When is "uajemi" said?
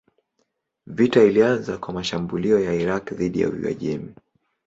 3.49-4.15